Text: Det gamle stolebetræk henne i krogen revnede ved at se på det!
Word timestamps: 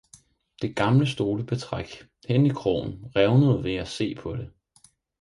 Det 0.61 0.75
gamle 0.75 1.05
stolebetræk 1.07 1.87
henne 2.27 2.47
i 2.47 2.49
krogen 2.49 3.05
revnede 3.15 3.63
ved 3.63 3.75
at 3.75 3.87
se 3.87 4.15
på 4.15 4.35
det! 4.35 4.51